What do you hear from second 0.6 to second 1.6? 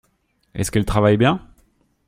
qu’elle travaille bien?